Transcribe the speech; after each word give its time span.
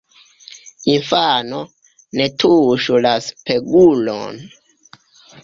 Infano, 0.93 1.59
ne 2.21 2.27
tuŝu 2.45 3.03
la 3.07 3.13
spegulon! 3.27 4.43